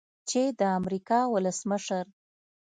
[0.29, 2.05] چې د امریکا ولسمشر